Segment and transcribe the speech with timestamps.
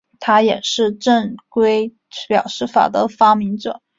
[0.19, 1.93] 他也是正规
[2.27, 3.81] 表示法的发明者。